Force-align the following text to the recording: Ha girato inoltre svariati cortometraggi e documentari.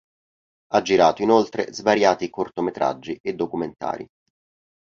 Ha 0.73 0.81
girato 0.81 1.21
inoltre 1.21 1.71
svariati 1.71 2.31
cortometraggi 2.31 3.19
e 3.21 3.35
documentari. 3.35 4.07